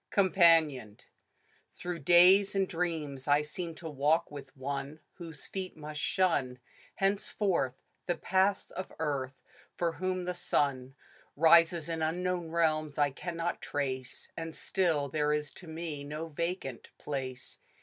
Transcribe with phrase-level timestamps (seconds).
[0.09, 0.97] COMPANIONED.
[1.75, 6.57] I^^^ji HROUGH days and dreams I seem to walk with one Whose feet must shun
[6.95, 7.75] Henceforth,
[8.07, 9.43] the paths of earth;
[9.75, 10.95] for whom the sun
[11.35, 16.89] Rises in unknown realms I cannot trace; And still there is to me no vacant
[16.97, 17.59] place.